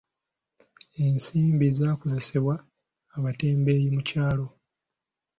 [1.03, 2.55] Ensimbi zaakozesebwa
[3.15, 4.45] abatembeeyi mu kyalo.